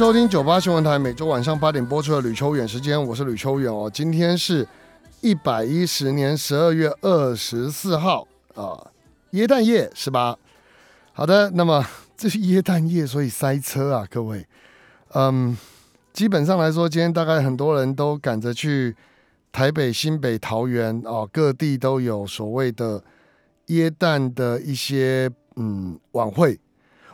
[0.00, 3.90] 收听九八新闻台每周晚上八点播出的吕秋远时间，我是吕秋远哦。
[3.92, 4.66] 今天是
[5.20, 8.90] 一百一十年十二月二十四号啊，
[9.32, 10.38] 耶诞夜是吧？
[11.12, 11.84] 好的，那么
[12.16, 14.46] 这是耶诞夜，所以塞车啊，各位。
[15.12, 15.54] 嗯，
[16.14, 18.96] 基本上来说，今天大概很多人都赶着去
[19.52, 23.04] 台北、新北、桃园哦，各地都有所谓的
[23.66, 26.58] 耶诞的一些嗯晚会。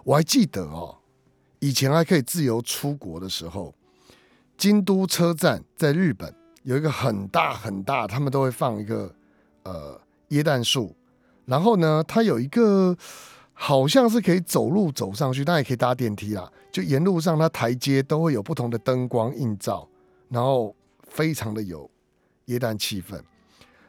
[0.04, 0.95] 我还记得哦。
[1.66, 3.74] 以前还可以自由出国的时候，
[4.56, 9.12] 京都车站在日本有一个很大很大，他们都会放一个
[9.64, 10.94] 呃椰蛋树，
[11.44, 12.96] 然后呢，它有一个
[13.52, 16.48] 好像是可以走路走上去，但也可以搭电梯啦。
[16.70, 19.88] 就沿路上它台阶都会有不同的灯光映照，
[20.28, 20.72] 然后
[21.08, 21.90] 非常的有
[22.46, 23.20] 椰蛋气氛。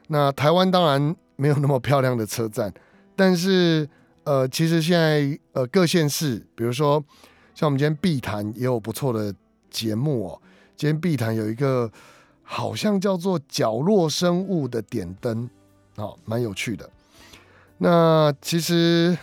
[0.07, 2.73] 那台湾当然没有那么漂亮的车站，
[3.15, 3.87] 但是
[4.23, 7.05] 呃，其实现在呃各县市，比如说。
[7.57, 9.33] 像我们今天必谈也有不错的
[9.71, 10.41] 节目哦。
[10.75, 11.91] 今天必谈有一个
[12.43, 15.49] 好像叫做角落生物的点灯，
[15.95, 16.87] 哦，蛮有趣的。
[17.79, 19.17] 那其实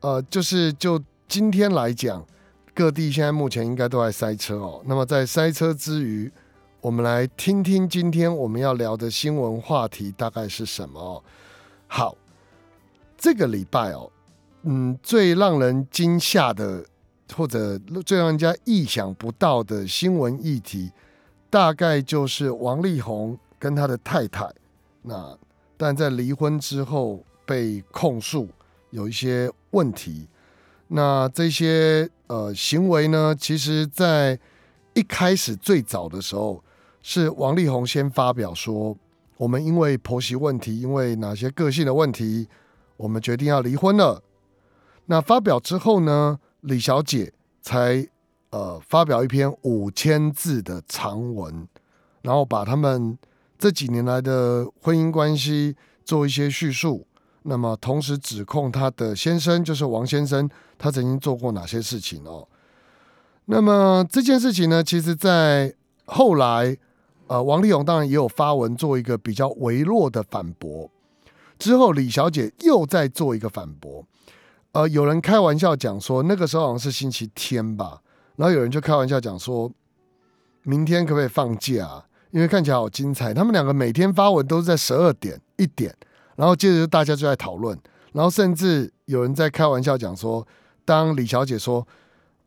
[0.00, 2.24] 呃，就是就今天来讲，
[2.72, 4.82] 各地现在目前应该都在塞车哦。
[4.86, 6.32] 那么在塞车之余，
[6.80, 11.22] 我们来听听今天我们要聊的新闻话题大概是什么？
[11.86, 12.16] 好，
[13.18, 14.10] 这个礼拜哦，
[14.62, 16.82] 嗯，最让人惊吓的。
[17.34, 20.90] 或者最让人家意想不到的新闻议题，
[21.50, 24.50] 大概就是王力宏跟他的太太，
[25.02, 25.36] 那
[25.76, 28.48] 但在离婚之后被控诉
[28.90, 30.26] 有一些问题。
[30.88, 34.38] 那这些呃行为呢，其实在
[34.94, 36.62] 一开始最早的时候，
[37.02, 38.96] 是王力宏先发表说，
[39.36, 42.48] 我们因为婆媳问题，因为哪些个性的问题，
[42.96, 44.22] 我们决定要离婚了。
[45.06, 46.40] 那发表之后呢？
[46.62, 47.32] 李小姐
[47.62, 48.06] 才
[48.50, 51.66] 呃发表一篇五千字的长文，
[52.22, 53.16] 然后把他们
[53.58, 57.06] 这几年来的婚姻关系做一些叙述。
[57.42, 62.46] 那么同时指控他的先生就是王先生，他曾经做过哪些事情哦？
[63.46, 65.72] 那么这件事情呢，其实在
[66.04, 66.76] 后来
[67.28, 70.90] 呃，王力宏当然也有发文做一个比较微弱的反驳。
[71.58, 74.04] 之后李小姐又在做一个反驳。
[74.78, 78.00] 呃，有人开玩笑讲说，那个时候好像是星期天吧，
[78.36, 79.68] 然后有人就开玩笑讲说，
[80.62, 82.04] 明天可不可以放假？
[82.30, 83.34] 因为看起来好精彩。
[83.34, 85.92] 他们两个每天发文都是在十二点一点，
[86.36, 87.76] 然后接着大家就在讨论，
[88.12, 90.46] 然后甚至有人在开玩笑讲说，
[90.84, 91.84] 当李小姐说，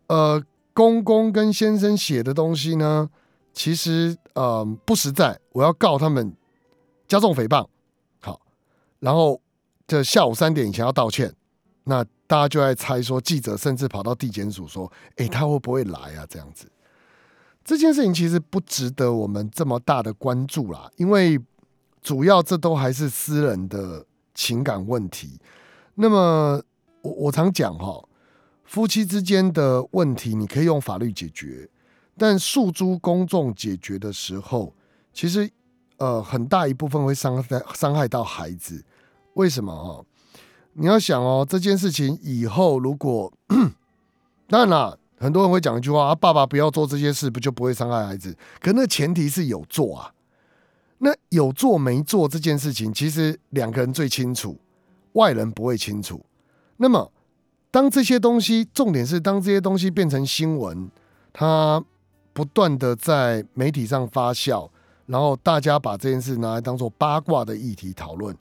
[0.08, 0.42] 呃，
[0.74, 3.10] 公公跟先生写的东西呢，
[3.52, 6.34] 其实呃不实在，我要告他们
[7.10, 7.68] 加重诽谤。
[8.22, 8.40] 好，
[9.02, 9.42] 然后
[9.86, 11.36] 这下午三点以前要道歉。
[11.84, 16.66] 那大家就在猜说，记者甚至跑到地检署说：“哎，他会不会来啊？”这样子，
[17.62, 21.38] 这件事情其实不值得我们这么大的关注啦，因为
[22.02, 25.42] 主要这都还是私人的情感问题。
[25.96, 26.64] 那么，
[27.02, 28.02] 我我常讲哈，
[28.64, 31.70] 夫妻之间的问题你可以用法律解决，
[32.18, 34.74] 但诉诸公众解决的时候，
[35.12, 35.52] 其实
[35.98, 38.82] 呃很大一部分会伤害伤害到孩子。
[39.34, 40.00] 为什么啊？
[40.74, 43.32] 你要想哦，这件事情以后如果，
[44.48, 48.36] 当然啦，很多人会讲一句话啊，爸爸不要做这些事，不就不会伤害孩子？
[48.62, 50.14] 可那前提是有做啊。
[51.00, 54.58] 那有做没做这件事情，其实两个人最清楚，
[55.14, 56.24] 外人不会清楚。
[56.78, 57.12] 那么，
[57.70, 60.90] 当这些东西，重点是当这些东西变成新闻，
[61.34, 61.84] 它
[62.34, 64.70] 不断的在媒体上发酵，
[65.08, 68.34] 然后大家把这件事拿来当做八卦的议题讨论，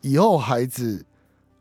[0.00, 1.04] 以后孩子。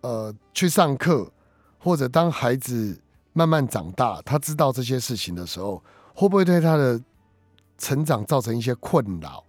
[0.03, 1.31] 呃，去上课，
[1.79, 2.97] 或者当孩子
[3.33, 5.81] 慢慢长大，他知道这些事情的时候，
[6.13, 7.01] 会不会对他的
[7.77, 9.44] 成长造成一些困扰？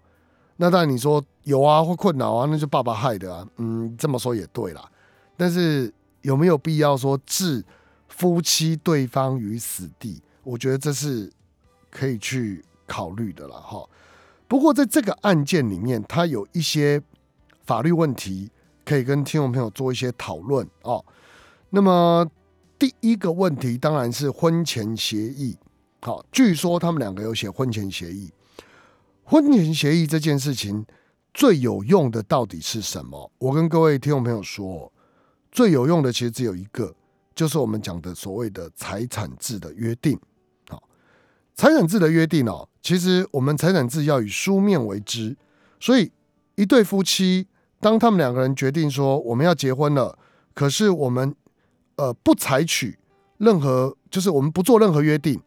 [0.57, 3.47] 那当然你说有啊，会困扰啊，那就爸爸害的啊。
[3.57, 4.89] 嗯，这么说也对啦。
[5.37, 5.93] 但是
[6.23, 7.65] 有没有必要说置
[8.07, 10.23] 夫妻对方于死地？
[10.45, 11.33] 我觉得这是
[11.91, 13.85] 可以去考虑的了哈。
[14.47, 17.03] 不过在这个案件里面，它有一些
[17.65, 18.51] 法律问题，
[18.85, 21.05] 可以跟听众朋友做一些讨论哦。
[21.71, 22.29] 那么
[22.79, 25.57] 第一个问题当然是婚前协议。
[26.01, 28.31] 好，据说他们两个有写婚前协议。
[29.25, 30.85] 婚前协议这件事情
[31.33, 33.33] 最有用的到底是什么？
[33.39, 34.93] 我跟各位听众朋友说，
[35.51, 36.95] 最有用的其实只有一个，
[37.35, 40.21] 就是我们讲的所谓的财产制的约定。
[40.69, 40.83] 好，
[41.55, 45.35] 财产制的约定哦，其实我们财产制要以书面为之，
[45.81, 46.13] 所以
[46.55, 47.47] 一对夫妻
[47.85, 50.19] 当他们两个人决定说我们要结婚了，
[50.55, 51.35] 可是我们
[51.97, 52.99] 呃不采取
[53.37, 55.39] 任何，就是我们不做任何约定，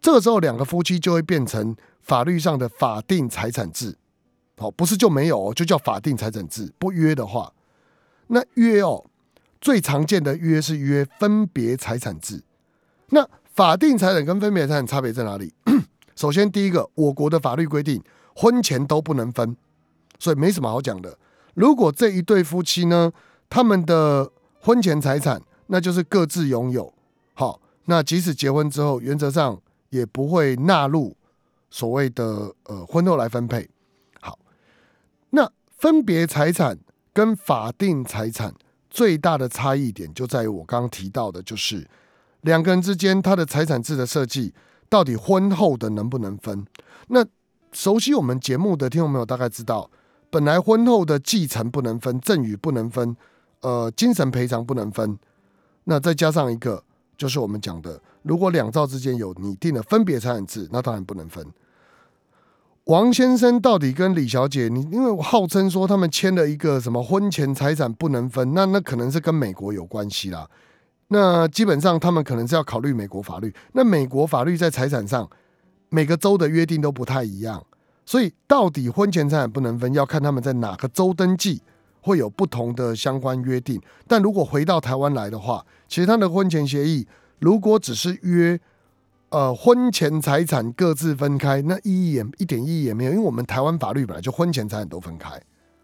[0.00, 1.74] 这个时候两个夫妻就会变成。
[2.00, 3.96] 法律上的法定财产制，
[4.58, 6.70] 好，不是就没有哦，就叫法定财产制。
[6.78, 7.50] 不约的话，
[8.26, 9.06] 那约哦，
[9.58, 12.42] 最常见的约是约分别财产制。
[13.08, 15.54] 那法定财产跟分别财产差别在哪里？
[16.14, 18.02] 首先，第一个，我国的法律规定
[18.36, 19.56] 婚前都不能分，
[20.18, 21.16] 所以没什么好讲的。
[21.54, 23.12] 如果这一对夫妻呢，
[23.48, 24.30] 他们的
[24.60, 26.92] 婚前财产那就是各自拥有，
[27.32, 29.60] 好，那即使结婚之后，原则上
[29.90, 31.16] 也不会纳入。
[31.70, 33.68] 所谓的呃婚后来分配，
[34.20, 34.38] 好，
[35.30, 36.78] 那分别财产
[37.12, 38.54] 跟法定财产
[38.88, 41.84] 最大的差异点就在于我刚刚提到的，就是
[42.42, 44.54] 两个人之间他的财产制的设计
[44.88, 46.64] 到底婚后的能不能分？
[47.08, 47.26] 那
[47.72, 49.90] 熟悉我们节目的听众朋友大概知道，
[50.34, 53.16] 本来婚后的继承不能分，赠与不能分，
[53.60, 55.16] 呃，精神赔偿不能分，
[55.84, 56.82] 那再加上一个
[57.16, 61.46] 就是我们讲的，如果两造之间有拟定的分别财产制，那当然不能分。
[62.86, 70.50] 王先生到底跟李小姐，你因为我号称说他们签了一个什么婚前财产不能分，那那可能是跟美国有关系啦。
[71.06, 73.54] 那基本上他们可能是要考虑美国法律。
[73.74, 75.30] 那美国法律在财产上
[75.90, 77.64] 每个州的约定都不太一样，
[78.04, 81.62] 所以到底婚前财产不能分，要看他们在哪个州登记
[82.00, 83.80] 会有不同的相关约定。
[84.06, 87.06] 但如果回到台湾来的话，其实他的婚前协议
[87.38, 88.60] 如果只是约。
[89.30, 95.30] 呃，婚前财产各自分开，那意义也一点意义也没有，因为我们台湾法律本来就婚前财产都分开。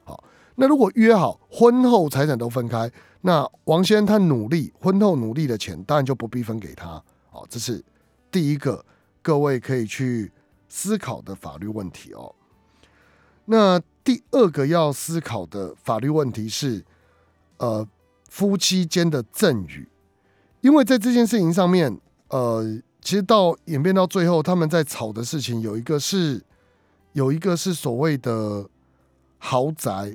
[0.05, 0.23] 好，
[0.55, 2.89] 那如果约好婚后财产都分开，
[3.23, 7.03] 那王先生他努力婚后努力的钱，当然就不必分给他。
[7.29, 7.83] 好，这是
[8.31, 8.85] 第一个
[9.21, 10.31] 各位可以去
[10.71, 12.35] 思考的法律问题哦。
[13.45, 16.83] 那第二个要思考的法律问题是，
[17.59, 17.87] 呃，
[18.31, 19.87] 夫妻间的赠与，
[20.63, 22.81] 因为在这件事情上面，呃。
[23.03, 26.45] 其实到演变到最后，他们在吵的事情有一个是，
[27.15, 28.69] 有一个是所谓的
[29.39, 30.15] 豪宅，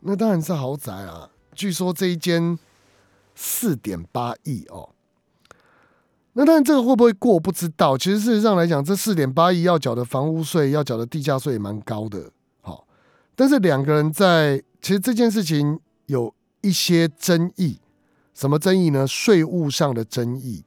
[0.00, 1.30] 那当然是豪宅啊。
[1.54, 2.58] 据说这一间
[3.34, 4.90] 四点八亿哦，
[6.38, 7.96] 那但这个会不会过不知道。
[7.96, 12.30] 其实事实上来讲，这四点八亿要缴的房屋税、要缴的地价税也蛮高的。
[12.60, 12.86] 好，
[13.34, 17.78] 但是两个人在其实这件事情有一些争议，
[18.34, 19.06] 什么争议呢？
[19.06, 20.62] 税务上的争议。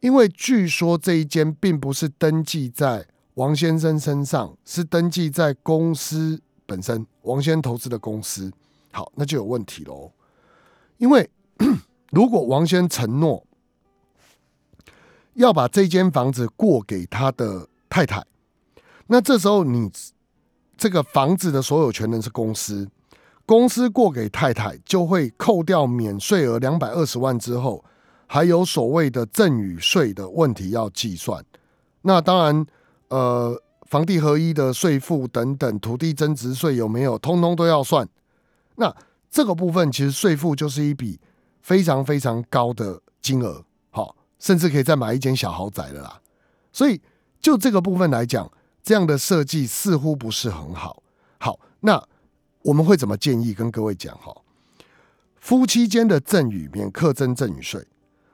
[0.00, 8.50] 因为据说这一间并不是登记在王先生身上，是登记在公司本身，王先生投资的公司。
[8.90, 10.10] 好，那就有问题喽。
[10.98, 11.30] 因为
[12.10, 13.46] 如果王先生承诺
[15.34, 18.24] 要把这间房子过给他的太太，
[19.06, 19.90] 那这时候你
[20.76, 22.88] 这个房子的所有权人是公司，
[23.46, 27.84] 公司过给太太就会扣掉免税额两百二十万之后。
[28.32, 31.44] 还有所谓的赠与税的问题要计算，
[32.02, 32.64] 那当然，
[33.08, 38.08] 呃，房地合一的税负等等，土地增值税有没有，通通都要算。
[38.76, 38.94] 那
[39.28, 41.18] 这个部分其实税负就是一笔
[41.60, 43.64] 非常非常高的金额，
[44.40, 46.20] 甚至可以再买一间小豪宅了啦。
[46.72, 47.00] 所以
[47.40, 48.50] 就这个部分来讲，
[48.82, 51.00] 这样的设计似乎不是很好。
[51.38, 52.02] 好，那
[52.62, 54.12] 我们会怎么建议跟各位讲？
[54.18, 54.34] 哈，
[55.36, 57.86] 夫妻间的赠与免课征赠与税。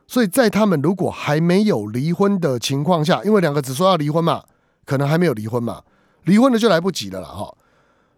[0.09, 4.45] 所以在他们如果还没有离婚的情况下，因为两个只说要离婚嘛，
[4.85, 5.83] 可能还没有离婚嘛，
[6.25, 7.53] 离婚了就来不及了啦哈。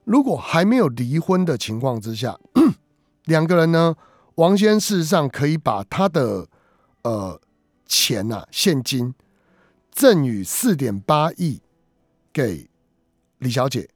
[0.04, 2.38] 如果还没有离婚的情况之下，
[3.24, 3.94] 两个人呢，
[4.34, 6.46] 王先事实上可以把他的
[7.02, 7.40] 呃
[7.88, 9.14] 钱呐，现金
[9.90, 11.60] 赠与四点八亿
[12.32, 12.68] 给
[13.38, 13.88] 李小姐，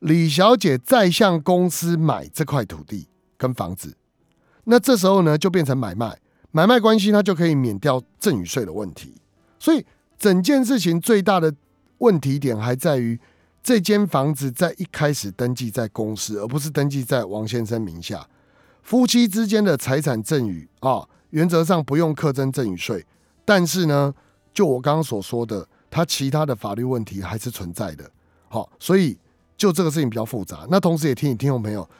[0.00, 3.08] 李小姐再向公司买这块土地
[3.38, 3.96] 跟房子，
[4.64, 6.18] 那这时候呢就变成买卖。
[6.52, 9.14] 买卖关系，它就可以免掉赠与税的问题。
[9.60, 9.86] 所以
[10.18, 11.54] 整件事情最大的
[11.98, 13.20] 问题点还在于，
[13.62, 18.28] 这间房子在一开始登记在公司，而不是登记在王先生名下。
[18.82, 23.06] 夫妻之间的财产赠与啊，原则上不用课征赠与税。
[23.50, 24.14] 但是呢，
[24.54, 28.08] 就我刚刚所说的，他其他的法律问题还是存在的。
[28.48, 29.18] 好，所以
[29.56, 30.68] 就这个事情比较复杂。
[30.70, 31.90] 那同时也提醒听众朋友，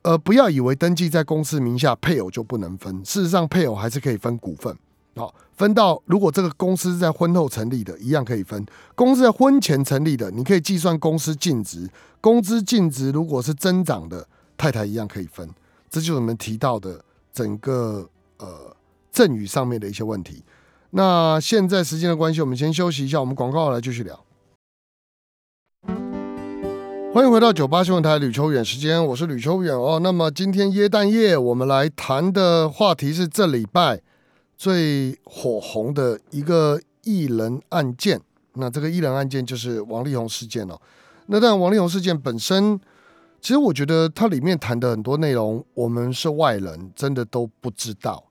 [0.00, 4.74] 呃，不要以为登记在公司名下配偶就不能分，事实上配偶还是可以分股份。
[5.16, 8.64] 好，分到如果这个公司在婚后成立的，一样可以分。
[8.94, 11.86] 公司在婚前成立的，你可以计算公司净值，
[12.22, 15.46] 工资净值如果是增长的，太太一样可以分。
[15.90, 18.08] 这就是我们提到的整个
[18.38, 18.74] 呃
[19.12, 20.42] 赠与上面的一些问题。
[20.92, 24.24] 那现在时间的关系，我们先休息一下，我们广告来继续聊。
[27.12, 30.00] 欢迎回到九八新闻台吕秋远时间，我是吕秋远哦。
[30.02, 34.00] 那么今天耶诞夜，我们来谈的话题是这礼拜
[34.56, 38.20] 最火红的一个艺人案件。
[38.54, 40.80] 那这个艺人案件就是王力宏事件哦。
[41.26, 42.78] 那但王力宏事件本身，
[43.40, 48.24] 其实我觉得它里面谈的很多内容，我们是外人，真的都不知道，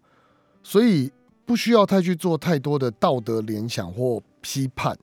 [0.62, 1.12] 所以
[1.50, 4.96] 不需要太去做太多的道德联想或批判。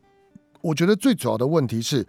[0.60, 2.06] 我觉得最主要的问题是。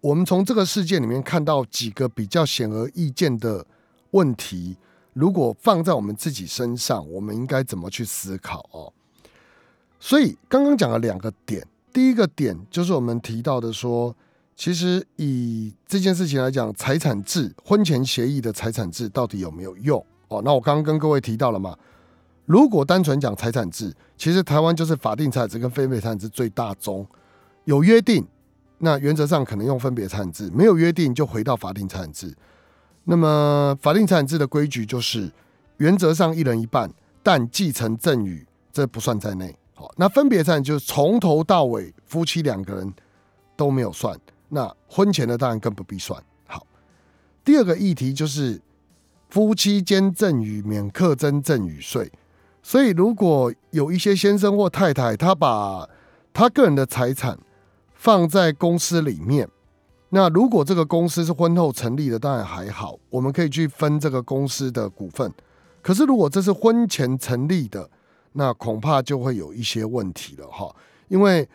[0.00, 3.64] 我们从这个事件里面看到几个比较显而易见的
[4.10, 4.76] 问题，
[5.14, 8.92] 如果放在我们自己身上，我们应该怎么去思考哦？
[9.98, 14.14] 所以刚刚讲了两个点，第一个点就是我们提到的说，
[14.54, 20.04] 其实以这件事情来讲，财产制婚前协议的财产制到底有没有用？
[20.28, 21.76] 哦，那我刚刚跟各位提到了嘛，
[22.46, 27.06] 如果单纯讲财产制，其实台湾就是法定财产制跟非法财产制最大宗，
[27.64, 28.26] 有约定。
[28.78, 32.34] 那原则上可能用分别财产制，没有约定就回到法定财产制。
[33.04, 35.30] 那么法定财产制的规矩就是，
[35.78, 36.90] 原则上一人一半，
[37.22, 39.56] 但继承赠与这不算在内。
[39.74, 42.92] 好，那分别财产就是从头到尾夫妻两个人
[43.56, 44.14] 都没有算，
[44.50, 46.22] 那婚前的当然更不必算。
[46.46, 46.66] 好，
[47.42, 48.60] 第二个议题就是
[49.30, 52.12] 夫妻间赠与免课征赠与税，
[52.66, 55.88] 所以如果有一些先生或太太，他把
[56.32, 57.38] 他个人的财产
[57.94, 59.48] 放在公司里面，
[60.08, 65.32] 那如果这个公司是婚后成立的，当然还好，我们可以去分这个公司的股份。
[65.80, 67.88] 可是如果这是婚前成立的，
[68.32, 70.74] 那恐怕就会有一些问题了哈。
[71.06, 71.48] 因为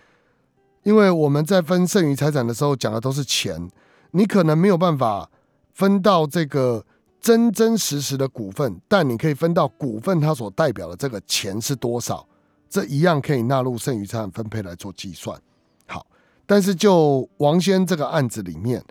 [0.83, 3.69] 因为我们在分剩余财产的时候讲的都是钱，
[4.11, 5.29] 你可能没有办法
[5.73, 6.85] 分到这个
[7.21, 12.27] 真真实实的股份，但你可以分到股份它所代表的这个钱是多少，
[12.67, 15.39] 这一样可以纳入剩余财产分配来做计算。
[15.85, 16.05] 好
[16.47, 18.83] 但是就王先这个案子里面，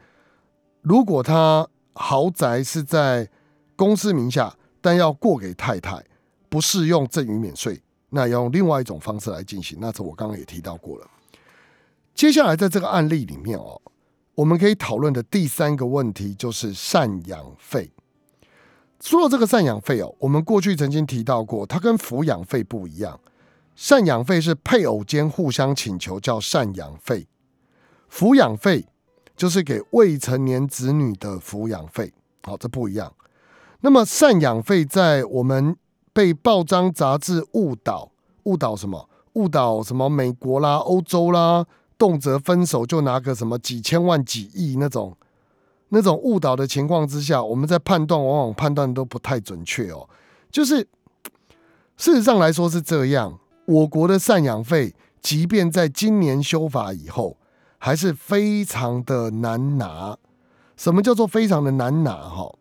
[0.81, 3.29] 如果他豪宅是在
[3.75, 6.03] 公司名下，但要过给太太，
[6.49, 9.77] 不适用赠与免税，那要用另外一种方式来进行。
[9.81, 11.07] 那这我刚刚也提到过了。
[12.15, 13.83] 接下来在这个案例里面哦，
[14.37, 17.91] 我们可以讨论的第三个问题就是赡养费。
[19.01, 23.19] 说到这个赡养费哦，我们过去曾经提到过，它跟抚养费不一样。
[23.77, 27.27] 赡养费是配偶间互相请求叫赡养费。
[28.13, 28.87] 抚养费
[29.37, 33.11] 就是给未成年子女的抚养费，好，这不一样。
[33.81, 35.75] 那么赡养费在我们
[36.13, 38.11] 被报章杂志误导，
[38.43, 39.09] 误导什么？
[39.35, 40.11] 误导什么？
[40.11, 41.65] 美国啦、欧洲啦，
[41.97, 45.17] 动辄分手就拿个什么几千万、几亿那种，
[45.91, 50.09] 那种误导的情况之下，我们在判断往往判断都不太准确哦。
[50.51, 50.79] 就是
[51.97, 57.37] 事实上来说是这样，我国的赡养费，即便在今年修法以后。
[57.83, 60.15] 还是非常的难拿。
[60.77, 62.13] 什么叫做非常的难拿？
[62.13, 62.55] 哈，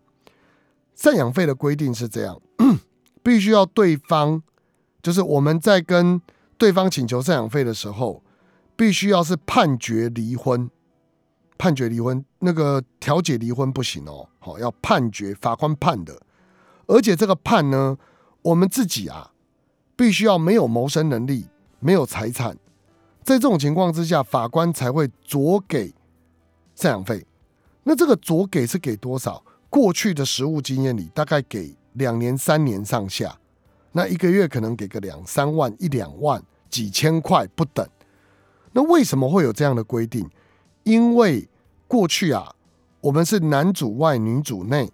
[0.98, 2.40] 赡养费的规定是这样：
[3.22, 4.42] 必须要对方，
[5.04, 6.22] 就是我们在跟
[6.58, 8.24] 对方请求赡养费的时候，
[8.78, 10.70] 必须要是判决离婚，
[11.60, 14.28] 判决离婚，那个调解离婚不行哦。
[14.40, 16.20] 好，要判决法官判的，
[16.88, 17.98] 而且这个判呢，
[18.42, 19.32] 我们自己啊，
[19.98, 21.48] 必须要没有谋生能力，
[21.80, 22.58] 没有财产。
[23.22, 25.94] 在这种情况之下，法官才会酌给
[26.76, 27.28] 赡养费。
[27.84, 29.44] 那这个酌给是给多少？
[29.70, 33.38] 过去的实务经验里，大概给两年、三年上下。
[33.92, 37.86] 那一个月可能给个两三万、一两万、几千块不等。
[38.72, 40.30] 那为什么会有这样的规定？
[40.90, 41.48] 因为
[41.88, 42.56] 过去啊，
[43.02, 44.92] 我们是男主外女主内。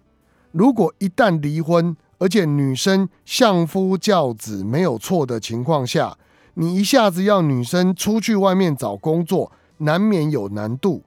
[0.52, 6.18] 如果一旦离婚，而且女生相夫教子没有错的情况下，
[6.52, 11.02] 你一下子要女生出去外面找工作，难免有难度，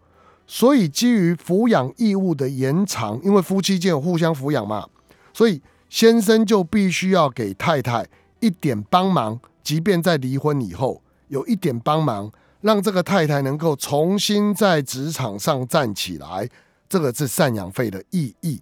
[0.48, 4.88] 所以基于抚养义务的延长，因为夫妻间有互相抚养嘛，
[5.32, 8.08] 所以先生就必须要给太太
[8.40, 16.50] 一点帮忙，即便在离婚以后有一点帮忙，让这个太太能够重新在职场上站起来，
[16.88, 18.62] 这个是赡养费的意义。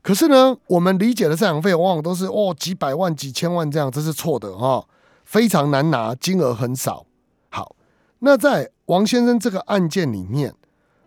[0.00, 4.86] 可是呢，我们理解的赡养费往往都是哦几百万、几千万这样，这是错的哈。
[5.24, 7.04] 非常难拿，金额很少。
[7.50, 7.76] 好，
[8.20, 10.54] 那在王先生这个案件里面，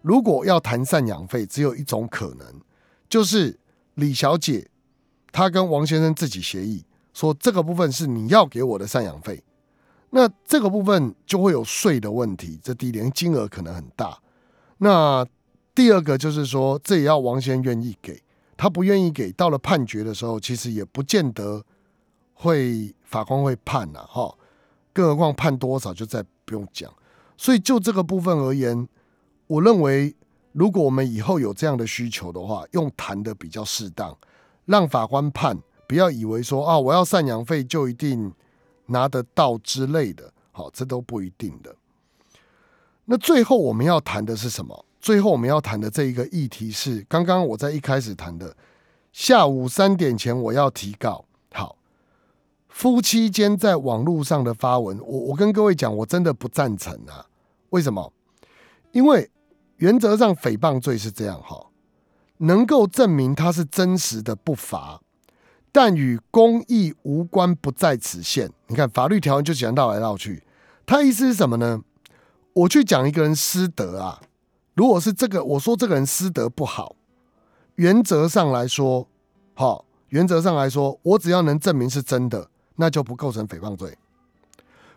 [0.04, 2.62] 如果要谈赡养费，只有一种可能，
[3.10, 3.58] 就是
[3.96, 4.70] 李小姐
[5.32, 9.44] 她跟王先生自己协议说，这个部分是你要给我的赡养费，
[10.12, 14.18] 那这个部分就会有税的问题，这第一点金额可能很大。
[14.78, 15.26] 那
[15.74, 18.22] 第二个就是说，这也要王先愿意给，
[18.58, 21.64] 他不愿意给，到了判决的时候，其实也不见得
[22.34, 24.36] 会法官会判呐，哈，
[24.92, 26.94] 更何况判多少就再不用讲。
[27.38, 28.88] 所以就这个部分而言，
[29.48, 30.14] 我认为
[30.52, 34.18] 如果我们以后有这样的需求的话，用谈的比较适当，
[34.66, 38.34] 让法官判，不要以为说啊，我要赡养费就一定
[38.92, 41.76] 拿得到之类的，好，这都不一定的。
[43.06, 44.86] 那最后我们要谈的是什么？
[45.00, 48.56] 最后我们要谈的这一个议题是，刚刚我在一开始谈的，
[49.12, 51.26] 下午三点前我要提告。
[51.52, 51.76] 好，
[52.70, 57.26] 夫妻间在网络上的发文，我我跟各位讲，我真的不赞成啊。
[57.72, 58.14] 为什么？
[58.92, 59.30] 因为
[59.78, 61.68] 原则上诽谤罪是这样哈，
[62.38, 65.02] 能够证明它是真实的不罚，
[65.72, 68.52] 但与公益无关，不在此限。
[68.68, 70.44] 你看法律条文就喜欢绕来绕去，
[70.86, 71.82] 他意思是什么呢？
[72.54, 74.22] 我去讲一个人私德啊，
[74.74, 76.96] 如果是这个，我说这个人私德不好，
[77.76, 79.08] 原则上来说，
[79.54, 83.98] 好，原则上来说，我只要能证明是真的，那就不构成诽谤罪。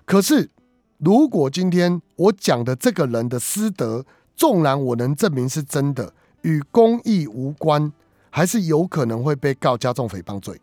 [0.04, 0.50] 可是，
[0.98, 4.04] 如果今天我讲的这个人的私德，
[4.34, 6.12] 纵然我能证明是真的，
[6.42, 7.92] 与公益无关，
[8.36, 10.60] 还是有可能会被告加重诽谤罪。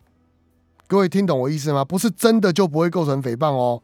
[0.86, 1.82] 各位听懂我意思吗？
[1.82, 3.82] 不是真的就不会构成诽谤哦，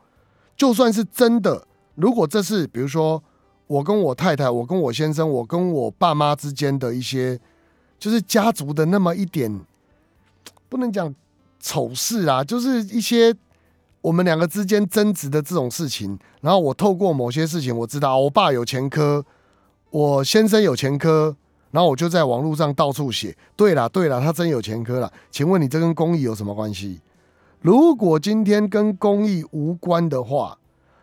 [0.59, 1.66] 就算是真的。
[1.95, 3.23] 如果这是比如说
[3.66, 7.40] 我跟我太太，我跟我先生，我跟我爸妈之间的一些，
[7.99, 9.59] 就是家族的那么一点，
[10.68, 11.14] 不能讲
[11.59, 13.35] 丑事啊，就是一些
[14.02, 16.18] 我们两个之间争执的这种事情。
[16.42, 19.25] 然后我透过某些事情，我知道我爸有前科，
[19.88, 21.35] 我先生有前科，
[21.71, 23.37] 然后我就在网络上到处写。
[23.57, 25.13] 对了，对了，他真有前科了。
[25.31, 27.01] 请问你这跟公益有什么关系？
[27.61, 30.59] 如果今天跟公益无关的话。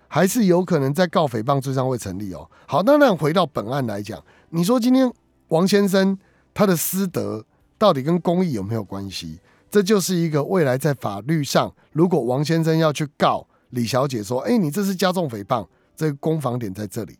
[0.08, 2.50] 还是有可能在告诽谤罪上会成立哦。
[2.68, 5.12] 好，那那回到本案来讲，你说今天
[5.50, 6.18] 王先生
[6.54, 7.44] 他的私德
[7.78, 9.40] 到底跟公益有没有关系？
[9.70, 17.18] 这就是一个未来在法律上，如果王先生要去告李小姐说：“哎，你这是加重诽谤。”这个攻防点在这里。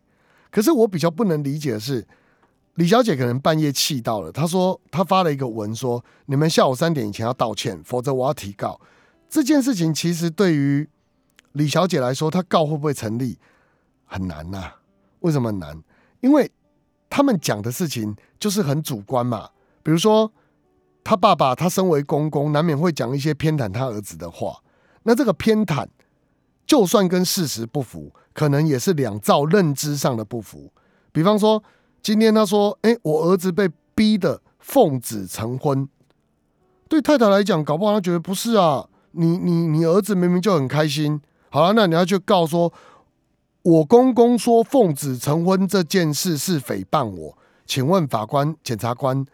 [0.50, 2.06] 可是我比较不能理解的是，
[2.76, 8.80] 李小姐可能半夜气到了，她说她发了一个文说：“你们下午三点以前要道歉，否则我要提告。”
[9.28, 10.88] 这件事情其实对于。
[11.52, 13.38] 李小姐来说，她告会不会成立
[14.04, 14.74] 很难呐？
[15.20, 15.82] 为什么难？
[16.20, 16.52] 因为
[17.08, 19.48] 他们讲的事情就是很主观嘛。
[19.82, 20.30] 比如说，
[21.02, 24.62] 他爸爸他身为公公，难免会讲一些偏袒他儿子的话。
[25.04, 25.86] 那这个偏袒，
[26.66, 30.70] 就算跟事实不符，可能也是两造认知上的不符。
[31.10, 31.64] 比方说，
[32.06, 35.88] 今天他说：“哎，我儿子被逼的奉子成婚。”
[36.88, 38.88] 对太太来讲，搞不好他觉得不是啊。
[39.10, 41.20] 你你你儿子明明就很开心。
[41.50, 42.72] 好了，那你要去告说，
[43.62, 49.26] 我公公说奉子成婚这件事是诽谤我，请问法官、检察官，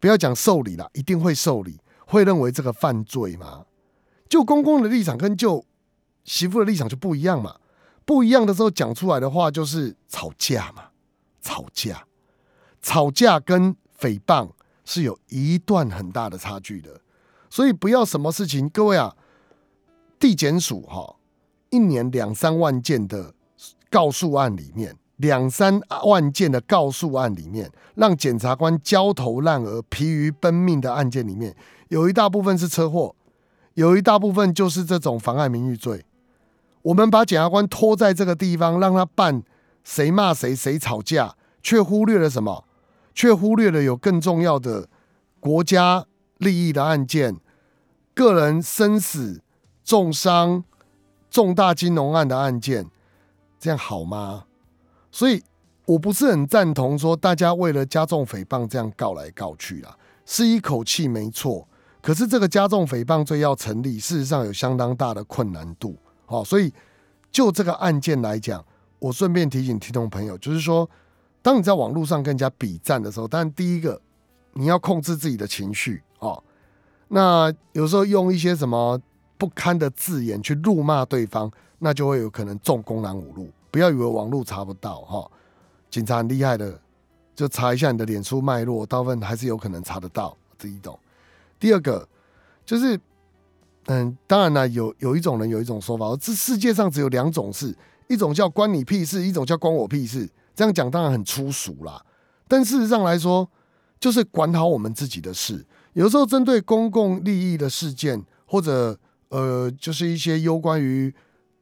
[0.00, 3.66] 不要讲受理了，一定会受理，会认为这个犯罪吗？
[4.28, 5.64] 就公公的立场跟就
[6.24, 7.54] 媳妇的立场就不一样嘛，
[8.04, 10.86] 不一样的时候讲出来的话就是吵架嘛，
[11.44, 12.06] 吵架，
[12.80, 14.50] 吵架跟诽谤
[14.84, 17.02] 是有一段很大的差距的，
[17.50, 19.14] 所以不要什么事情，各位啊，
[20.18, 21.16] 地检署哈。
[21.70, 23.34] 一年两三万件的
[23.90, 31.56] 告诉案里面，两三万件的告诉案里面，让检察官焦头烂额、疲于奔命的案件里面，
[31.88, 33.16] 有一大部分是车祸，
[33.74, 36.04] 有一大部分就是这种妨碍名誉罪。
[36.82, 39.42] 我们把检察官拖在这个地方，让他办
[39.84, 42.64] 谁骂谁、谁吵架，却忽略了什么？
[43.14, 44.88] 却忽略了有更重要的
[45.38, 46.06] 国家
[46.38, 47.36] 利益的案件，
[48.12, 49.40] 个人生死、
[49.84, 50.64] 重伤。
[51.30, 52.88] 重大金融案的案件，
[53.58, 54.44] 这样好吗？
[55.10, 55.42] 所以
[55.84, 61.66] 我不是很赞同说大家为了加重诽谤这样告来告去啦，是一口气没错。
[62.00, 65.96] 可是这个加重诽谤罪要成立，事实上有相当大的困难度。
[66.24, 66.72] 好，所以
[67.32, 68.64] 就这个案件来讲，
[69.04, 70.88] 我顺便提醒听众朋友，就是说，
[71.42, 74.00] 当你在网络上跟人家比战的时候，当然第一个
[74.54, 76.42] 你要控制自己的情绪哦。
[77.08, 78.98] 那有时候用一些什么？
[79.36, 83.50] 不堪的字眼去辱骂对方，那就会有可能中公然侮辱。
[83.70, 85.30] 不要以为网络查不到哈，
[85.90, 86.80] 警察很厉害的，
[87.34, 90.34] 就查一下你的脸书脉络，大部分还是有可能查得到。
[90.56, 90.98] 这一种，
[91.58, 92.08] 第二个
[92.64, 92.98] 就是，
[93.86, 97.76] 嗯，当然了，有有一种人有一种说法，这世界上只有两种事，
[98.14, 100.30] 一种叫关你屁事，一种叫关我屁事。
[100.54, 102.00] 这样讲当然很粗俗啦，
[102.46, 103.50] 但事实上来说，
[103.98, 105.66] 就是管好我们自己的事。
[105.94, 108.96] 有时候针对公共利益的事件，或者
[109.30, 111.12] 呃，就是一些攸关于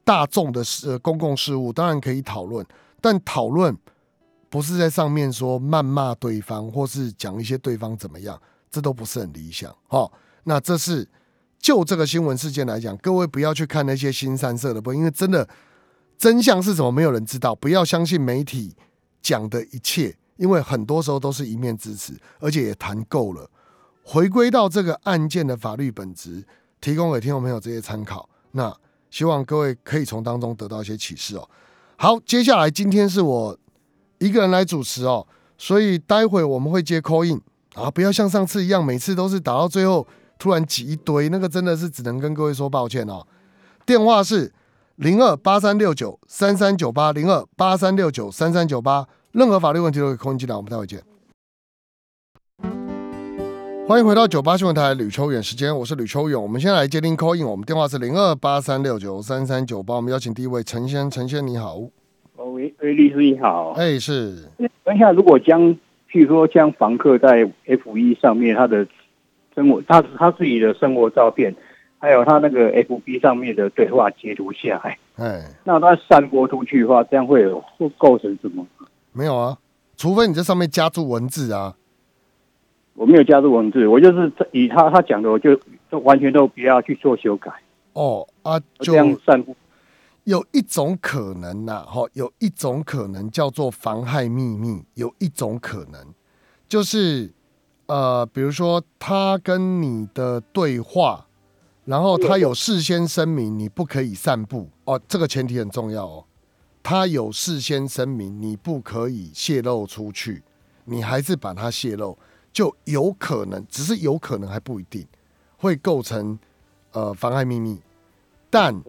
[0.05, 2.67] 大众的事、公共事务，当然可以讨论，
[3.01, 3.75] 但讨论
[4.51, 8.39] 不是在上面说谩骂对方，或是讲一些对方怎么样，
[8.71, 9.75] 这都不是很理想。
[9.89, 10.11] 哈，
[10.45, 11.09] 那这是
[11.59, 15.49] 就这个新闻事件来讲，各位不要去看那些新三色的不，因为真的
[16.23, 17.53] 真相是什么，没有人知道。
[17.53, 18.77] 不要相信媒体
[19.21, 23.51] 讲的一切，因为很多时候都是一面之词，而且也谈够了。
[24.05, 26.47] 回归到这个案件的法律本质，
[26.81, 28.29] 提供给听众朋友这些参考。
[28.53, 28.73] 那
[29.11, 31.51] 希望各位可以从当中得到一些启示哦。
[31.97, 33.59] 好，接下来今天是我
[34.19, 35.27] 一个人来主持哦，
[35.59, 37.41] 所以待会我们会接 call in
[37.75, 40.07] 啊，不要像上次一样，每次都是打到最后
[40.39, 43.27] 突然挤一堆，那个真的是只能跟各位说抱歉哦。
[43.85, 44.53] 电话是
[44.97, 51.01] 零二八三六九三三九八零二八三六九三三九八，任何法律问题都可以空进来，我们待会见。
[53.89, 56.41] 欢迎回到九八新闻台吕秋远时间，我是吕秋远。
[56.41, 59.95] 我们先来接听 call in，我们电话是零二八三六九三三九八。
[59.95, 61.79] 我们邀请第一位陈先，陈先你好。
[62.37, 63.73] 哦，喂喂，律师你好。
[63.73, 64.47] 哎，是。
[64.85, 65.59] 等一下，如果将
[66.11, 68.87] 譬如说将房客在 F 一上面他的
[69.55, 71.55] 生活，他他自己的生活照片，
[72.03, 78.67] 还有他那个 F B 上面的对话截图下来，哎，那他散播出去的话，这样会有会构成什么？
[79.13, 79.57] 没有啊，
[79.97, 81.77] 除非你在上面加注文字啊。
[82.95, 87.53] 我没有加注文字，我就是以他他讲的，我就都完全都不要去做修改。
[87.93, 89.55] 哦啊，就这样散布。
[90.25, 94.83] 有一种可能呐，哈，有一种可能叫做妨害秘密。
[94.95, 96.01] 有一种可能
[96.69, 97.33] 就是
[97.87, 101.27] 呃，比如说他跟你的对话，
[101.85, 106.25] 然后他有事先声明你不可以散布哦，这个前提很重要哦。
[106.83, 110.43] 他有事先声明你不可以泄露出去，
[110.85, 112.17] 你还是把它泄露。
[112.53, 115.07] 就有可能，只是有可能还不一定
[115.57, 116.39] 会构成
[116.91, 117.81] 呃妨碍秘密，
[118.51, 118.83] 但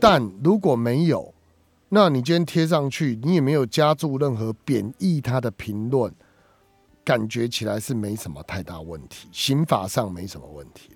[0.00, 1.32] 但如果没有，
[1.90, 6.12] 那你今天贴上去，你也没有加注任何贬义他的评论，
[7.04, 10.92] 感觉起来是没什么太大问题，刑法上没什么问题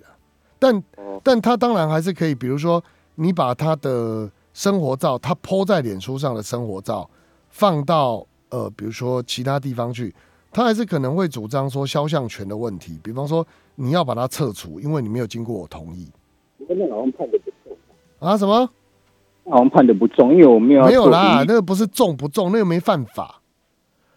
[0.61, 0.83] 但
[1.23, 2.83] 但他当然还是可以，比如说
[3.15, 7.09] 你把他的生活照，他 PO 在脸书上的生活照，
[7.49, 10.13] 放到呃比如说其他地方去。
[10.53, 16.07] 他还是可能会主张说肖像权的问题，比方说你要把它撤除，因为你没有经过我同意。
[16.59, 17.77] 那好像判的不重
[18.19, 18.37] 啊？
[18.37, 18.69] 什么？
[19.45, 23.41] 好像判的不重，因为我没有没有啦，那个不是重不重，那个没犯法。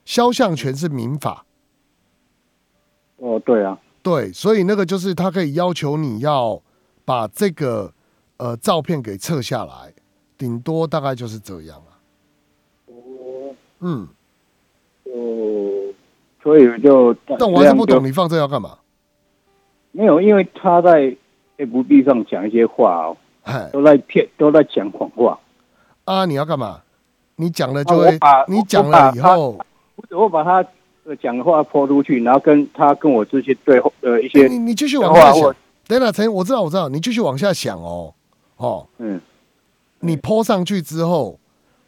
[0.05, 1.47] 肖像权是民法。
[3.17, 6.63] 哦，对啊，对，所以那个就是他可以要求你要
[7.05, 7.93] 把这个
[8.37, 9.93] 呃照片给撤下来，
[10.39, 11.91] 顶多大概就是这样啊。
[12.87, 14.09] 哦，嗯。
[16.43, 18.77] 所以就，但我还是不懂你放这要干嘛？
[19.93, 21.17] 没有，因为他在
[21.57, 23.17] FB 上讲一些话哦，
[23.73, 25.41] 都在骗，都在讲谎话。
[26.05, 26.83] 啊，你要干嘛？
[27.37, 29.59] 你讲了就会，你讲了以后，
[30.11, 30.45] 我把
[31.05, 35.55] 他讲的话泼出去，然后跟他跟我这些对呃一些，你你继续往下想。
[35.87, 38.15] 等等，陈，我知道，我知道，你继续往下想哦，
[38.57, 39.21] 哦，嗯，
[40.01, 41.39] 你泼上去之后，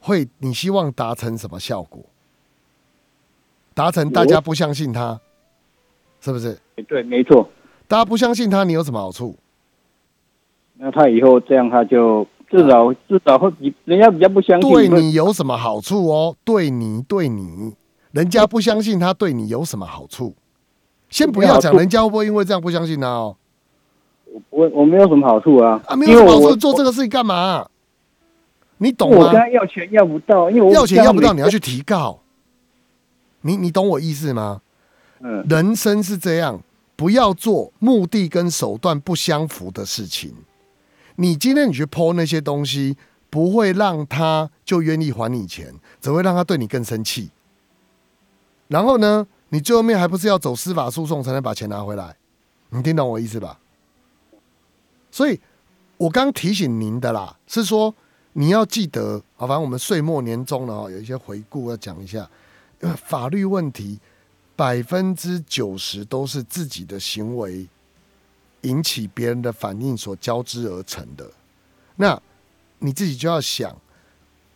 [0.00, 2.02] 会你希望达成什么效果？
[3.72, 5.18] 达成大家不相信他，
[6.20, 6.58] 是不是？
[6.86, 7.48] 对，没错。
[7.88, 9.36] 大家不相信他，你有什么好处？
[10.74, 14.70] 那他以后这样，他就至少至少会比人家比较不相信。
[14.70, 16.36] 对你有什么好处哦？
[16.44, 17.74] 对你对你，
[18.16, 20.34] 人家不相信他，对你有什么好处？
[21.10, 23.36] 先不要讲人家会不会因为这样不相信他哦。
[24.32, 27.68] 我我我没有什么好处啊，啊，没有什么好处，做这个事情干嘛？
[28.78, 29.18] 你懂吗？
[29.18, 32.18] 我跟他要钱要不到，因为要钱要不到，你要去提告。
[33.42, 34.60] 你你懂我意思吗？
[35.20, 36.60] 嗯，人生是这样，
[36.96, 40.34] 不要做目的跟手段不相符的事情。
[41.16, 42.96] 你今天你去剖那些东西，
[43.30, 47.30] 不会让他就愿意还你钱，只会让他对你更生气。
[48.68, 52.16] 然后呢，你最后面还不是要走司法诉讼才能把钱拿回来？
[52.70, 53.60] 你听懂我意思吧？
[55.10, 55.40] 所以，
[55.96, 57.94] 我刚提醒您的啦，是说
[58.32, 62.28] 你要记得，好，反正我们岁末年终了哦，有一些回顾要讲一下。
[62.82, 63.98] 因为法律问题，
[64.54, 67.66] 百分之九十都是自己的行为
[68.62, 71.30] 引起别人的反应所交织而成的。
[71.94, 72.20] 那
[72.80, 73.74] 你自己就要想，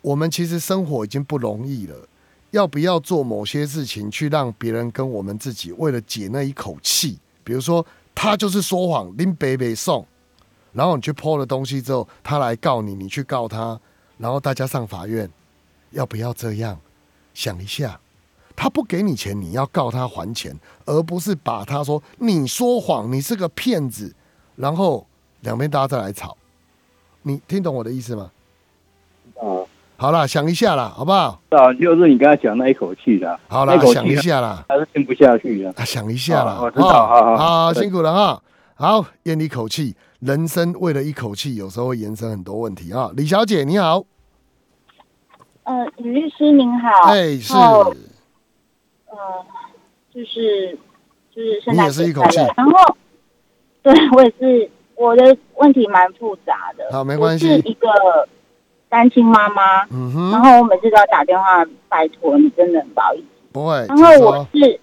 [0.03, 1.97] 我们其实生活已经不容易了，
[2.51, 7.19] 要不要做某些事情去让别人跟我们自己为了解那一口气？
[7.45, 7.85] 比如说，
[8.15, 10.07] 他就是说谎，拎北北送，
[10.73, 13.81] 然后你去泼了东西之后，他来告你，你去告他，
[14.19, 15.31] 然后大家上法院，
[15.91, 16.79] 要不要这样？
[17.35, 18.01] 想一下。
[18.57, 24.15] 他不给你钱，你要告他还钱，而不是把他说你说谎，你是个骗子，
[24.57, 25.07] 然后
[25.41, 26.37] 两边大家再来吵。
[27.23, 28.31] 你听懂我的意思吗？
[29.37, 29.67] 哦，
[30.01, 31.39] 好了，想一下啦，好不好？
[31.51, 38.43] 啊，就是你刚才讲那一口气的，好了，想一下啦，还是听不下去啊，想一下啦，我知道，好好辛苦了哈，
[38.77, 43.11] 好咽一口气，人生为了一口气，有时候会延伸很多问题啊。
[43.15, 44.03] 李小姐你好，
[45.65, 47.53] 呃，李律师您好，哎是。
[47.53, 47.95] 呃，
[50.15, 50.79] 就是
[51.37, 52.97] 就是现在也是一口气，然后
[53.83, 56.89] 对我也是，我的问题蛮复杂的。
[56.91, 57.47] 好，没关系。
[57.47, 57.87] 是一个
[58.91, 60.31] 单亲妈妈，嗯哼。
[60.33, 63.25] 然后我每次都要打电话拜托你，真的很不好意思。
[63.53, 63.87] 不会。
[63.89, 64.81] 然后我是，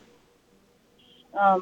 [1.33, 1.61] 嗯，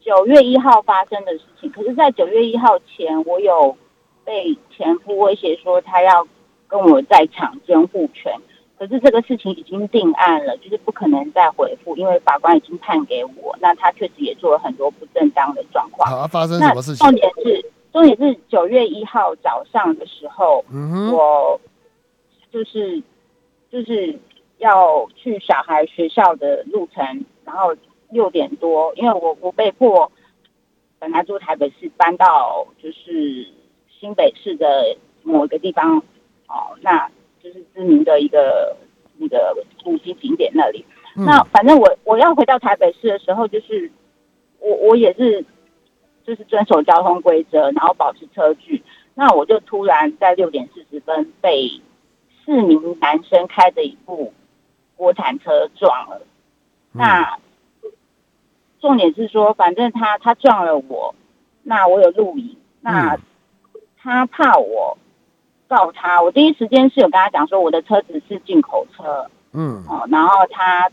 [0.00, 1.68] 九月一号发生的事情。
[1.72, 3.76] 可是，在九月一号前，我有
[4.24, 6.28] 被前夫威胁说他要
[6.68, 8.32] 跟我在场监护权。
[8.78, 13.56] 可是这个事情已经定案了，就是不可能再回复，因为法官已经判给我。
[13.58, 16.10] 那他确实也做了很多不正当的状况。
[16.10, 16.98] 好，发生什么事情？
[17.06, 20.62] 重点是，重点是九月一号早上的时候，
[21.10, 21.58] 我
[22.56, 23.02] 就是
[23.70, 24.18] 就是
[24.56, 27.76] 要去小孩学校的路程，然后
[28.08, 30.10] 六点多，因为我我被迫
[30.98, 33.46] 本来住台北市，搬到就是
[34.00, 35.98] 新北市的某一个地方。
[36.48, 37.10] 哦，那。
[37.42, 38.76] 就是知名的一个
[39.18, 40.84] 那个古迹景点那里。
[41.14, 43.88] 那反正我我要回到台北市的时候，就是
[44.58, 45.44] 我我也是
[46.24, 48.82] 就是遵守交通规则，然后保持车距。
[49.14, 51.70] 那我就突然在六点四十分被
[52.46, 54.32] 四名男生开着一部
[54.96, 56.22] 国产车撞了。
[56.92, 57.38] 那
[58.80, 61.14] 重点是说，反正他他撞了我，
[61.62, 62.56] 那我有录影。
[62.80, 63.18] 那
[63.98, 64.96] 他怕我。
[65.68, 70.92] 告他，我第一时间是有跟他讲说我的车子是进口车，嗯，哦，然后他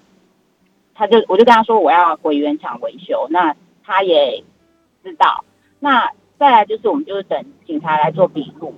[0.96, 4.44] 他就我就跟他说我要回原厂维修，那他也
[5.04, 5.46] 知道。
[5.80, 8.74] 那再来就是我们就是等警察来做笔录。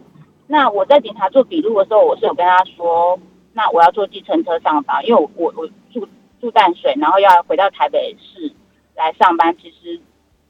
[0.48, 3.20] 那我在警察做笔录的时候，我是有跟他说，
[3.54, 6.08] 那我要坐计程车上班，因为我我我住
[6.40, 8.52] 住淡水，然后要回到台北市
[8.96, 9.56] 来上班。
[9.58, 10.00] 其实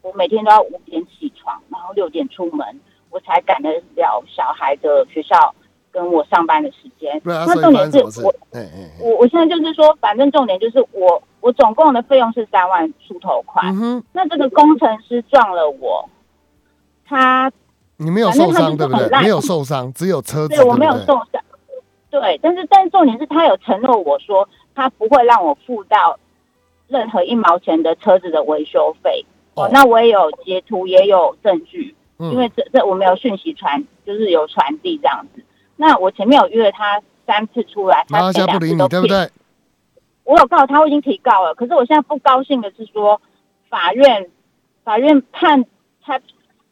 [0.02, 2.80] 我每天都要五点起床，然后六点出门。
[3.08, 5.54] 我才赶得了小孩的学校
[5.90, 7.18] 跟我上班的时间。
[7.24, 8.34] 那重点是我，
[9.00, 13.62] 我我现在就是说，反正重点就是我，我总共的费用是三万出头块。
[14.12, 16.06] 那这个工程师撞了我，
[17.06, 17.50] 他
[17.98, 19.08] 你没有受伤对不对？
[19.20, 20.54] 没有受伤，只有车子。
[20.54, 21.42] 对我没有受伤。
[22.10, 26.18] 对，但是但是重点是他有承诺我说，他不会让我付到
[26.88, 29.24] 任何一毛钱的车子的维修费。
[29.54, 31.94] 哦，那我也有截图，也有证据。
[32.18, 35.44] 因为这这我没有讯息传，就是有传递这样子。
[35.76, 39.28] 那我前面有约他三次出来，他现在不理你，对不对？
[40.24, 41.54] 我有告他，我已经提告了。
[41.54, 43.20] 可是我现在不高兴的是说，
[43.68, 44.30] 法院
[44.82, 45.66] 法院判
[46.02, 46.18] 他，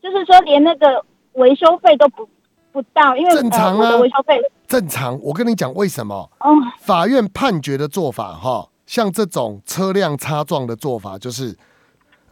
[0.02, 1.04] 就是说连那个
[1.34, 2.28] 维修费都不
[2.72, 5.18] 不到，因为正常啊，维修费正常。
[5.20, 6.30] 我跟你讲为什么？
[6.40, 11.56] 哦，法院判决的做法哈，像这种车辆擦撞的做法，就是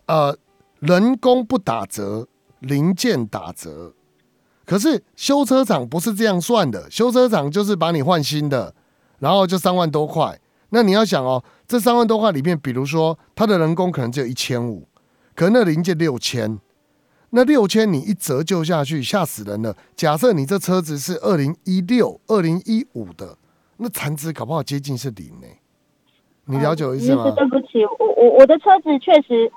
[0.07, 0.37] 呃，
[0.81, 2.27] 人工不打折。
[2.62, 3.93] 零件打折，
[4.65, 6.88] 可是修车厂不是这样算的。
[6.88, 8.73] 修车厂就是把你换新的，
[9.19, 10.38] 然后就三万多块。
[10.69, 14.87] 那你要想哦，这三万多块里面，比如说他的人工可能只有一千五，
[15.35, 16.57] 可能那零件六千，
[17.35, 19.77] 那六千你一折旧下去，吓死人了。
[19.97, 23.37] 假设你这车子是二零一六、二零一五的，
[23.77, 25.47] 那残值搞不好接近是零呢。
[26.45, 27.31] 你了解我意思吗？
[27.37, 29.53] 对不起，我我我的车子确实。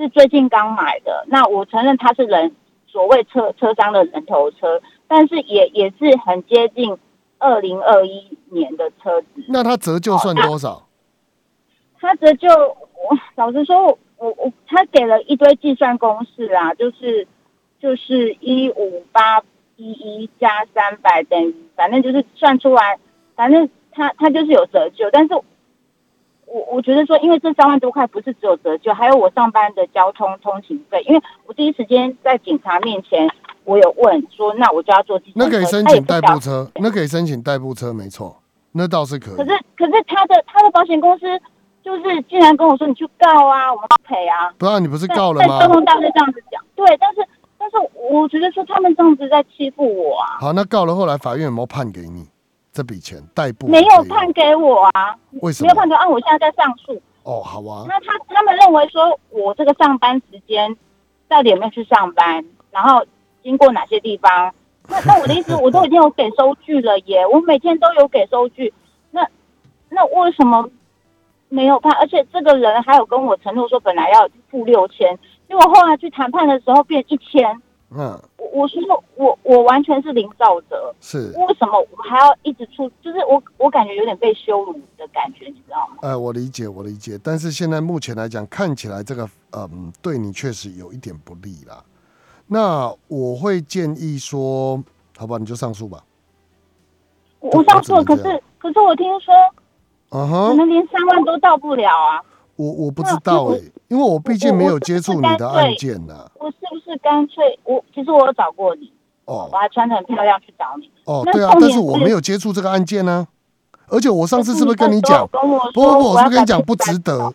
[0.00, 2.54] 是最近刚买的，那我承认它是人
[2.86, 6.96] 所谓车车商的人头车，但是也也是很接近
[7.38, 9.26] 二零二一年的车子。
[9.48, 10.86] 那它折旧算多少？
[11.98, 17.26] 它折旧，我老实说，我我他给了一堆计算公式啊，就是
[17.80, 19.42] 就是一五八
[19.76, 22.98] 一一加三百等于，反正就是算出来，
[23.34, 25.34] 反正他他就是有折旧，但是。
[26.50, 31.02] 我我觉得说，因为这三万多块不是只有折旧，还有我上班的交通通勤费。
[31.06, 33.28] 因为我第一时间在警察面前，
[33.64, 38.34] 我有问说，那我就要坐那可以申请代步车，那可以申请代步车，没错，
[38.72, 39.36] 那倒是可以。
[39.36, 41.26] 可是可是他的他的保险公司
[41.88, 44.52] 就是竟然跟我说，你去告啊，我们赔啊。
[44.58, 45.58] 不然你不是告了吗？
[45.60, 47.76] 交通大队这样子讲，对，但是但是
[48.12, 50.36] 我觉得说他们这样子在欺负我啊。
[50.38, 52.26] 好，那告了，后来法院有没有判给你？
[52.74, 55.16] 这笔钱代步没有判给我啊？
[55.40, 55.98] 为什么没有判给我？
[55.98, 57.00] 啊，我现在在上诉。
[57.22, 57.86] 哦，好啊。
[57.88, 60.76] 那他他们认为说我这个上班时间
[61.26, 62.44] 到底有没有去上班？
[62.70, 63.02] 然后
[63.42, 64.52] 经过哪些地方？
[64.88, 68.74] 那那我的意思，我都已经有给收据了耶，我每天都有给收据。
[69.10, 69.26] 那
[69.88, 70.68] 那为什么
[71.48, 77.60] 没有判，而且这个人还有跟我承诺说本来要付六千，结果后来去谈判的时候变一千。
[77.90, 78.80] 嗯，我我说
[79.14, 82.86] 我我完全是零造者，是为什么我还要一直出？
[83.00, 85.96] 就是我我感觉有点被羞辱的感觉，你知道吗？
[86.02, 91.82] 呃，我理解，我理解，但是现在目前来讲，看起来这个嗯，对你确实有一点不利啦。
[92.46, 94.82] 那我会建议说，
[95.16, 96.04] 好吧，你就上诉吧。
[97.40, 99.34] 我上诉，可是可是我听说，
[100.10, 102.22] 嗯哼，可能连三万都到不了啊。
[102.56, 106.30] 我我不知道哎，因为我毕竟没有接触你的案件呢。
[106.40, 108.92] 我是不是干脆我其实我有找过你
[109.26, 111.22] 哦，我还穿的很漂亮去找你哦。
[111.32, 113.28] 对啊，但是我没有接触这个案件呢。
[113.90, 115.26] 而且我上次是不是跟你讲？
[115.28, 117.32] 不不不，我是不是跟你讲不值得，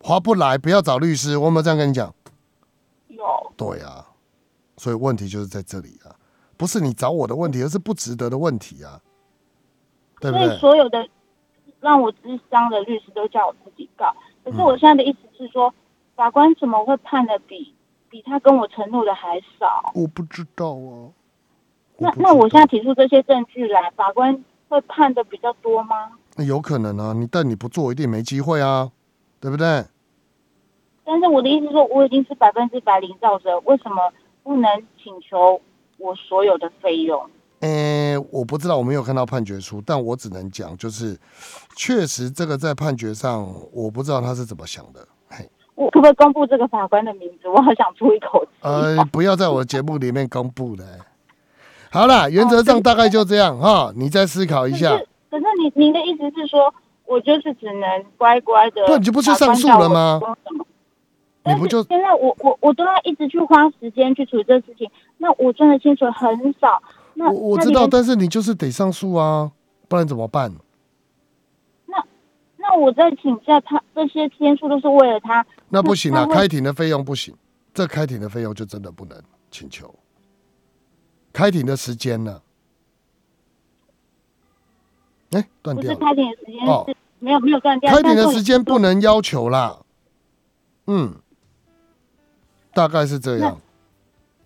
[0.00, 1.36] 划不来，不要找律师。
[1.36, 2.14] 我有没有这样跟你讲？
[3.08, 3.24] 有。
[3.54, 4.06] 对啊，
[4.76, 6.16] 所以问题就是在这里啊，
[6.56, 9.00] 不是你找我的问题，而是不值得的问题啊，
[10.20, 10.56] 对不对？
[10.58, 11.06] 所有的
[11.80, 14.14] 让我智商的律师都叫我自己告。
[14.44, 15.72] 可是我现在的意思是说，
[16.16, 17.74] 法官怎么会判的比
[18.08, 19.92] 比他跟我承诺的还少？
[19.94, 21.10] 我不知道啊。
[21.98, 26.12] 那那我现在提出这些证据来，法官会判的比较多吗？
[26.36, 28.90] 那有可能啊，你但你不做一定没机会啊，
[29.40, 29.84] 对不对？
[31.04, 34.12] 但是我的意思说，我已经是百分之百零造者，为什么
[34.42, 34.70] 不能
[35.02, 35.60] 请求
[35.96, 37.28] 我所有的费用？
[37.60, 41.18] 诶，我不知道，我没有看到判决书，但我只能讲，就是
[41.74, 45.06] 确实这个在判决上，我不知道他是怎么想的。
[45.28, 47.48] 嘿，我可不可以公布这个法官的名字？
[47.48, 48.50] 我好想出一口气。
[48.60, 50.84] 呃，不要在我的节目里面公布的。
[51.90, 54.90] 好了，原则上大概就这样哈，你再思考一下。
[55.30, 56.72] 可是你您的意思是说，
[57.06, 58.86] 我就是只能乖乖的？
[58.86, 60.20] 不，你就不去上诉了吗？
[61.44, 66.80] 你不就现在我我我都要一直去花时间去处理这事情，那我赚的薪水很少。
[67.26, 69.50] 我我知道，但是你就是得上诉啊，
[69.88, 70.52] 不然怎么办？
[71.86, 72.06] 那
[72.56, 75.44] 那我再请假，他这些天数都是为了他。
[75.68, 77.34] 那不行啊，开庭的费用不行，
[77.74, 79.92] 这开庭的费用就真的不能请求。
[81.32, 82.40] 开庭的时间呢？
[85.30, 85.94] 哎，断掉。
[85.94, 86.86] 不是开庭的时间哦，
[87.18, 87.92] 没有没有断掉。
[87.92, 89.78] 开庭的时间不能要求啦。
[90.86, 91.16] 嗯，
[92.72, 93.60] 大概是这样。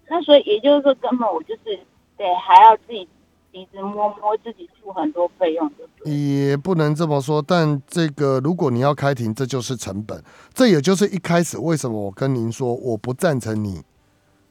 [0.09, 1.79] 那所以也就是说，根本我就是。
[2.17, 3.09] 对，还要自己
[3.51, 5.71] 鼻子摸摸，自己付很多费用。
[6.05, 10.23] 也不能这么说，但这个如果你要开庭，这就是成本。
[10.53, 13.83] 这也就是一开始为什么我跟您说我不赞成你